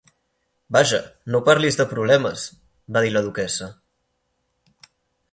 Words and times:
"Vaja, 0.75 0.99
no 1.33 1.41
parlis 1.49 1.77
de 1.81 1.85
problemes!" 1.91 2.45
va 2.95 3.03
dir 3.07 3.11
la 3.13 3.23
duquessa. 3.27 3.69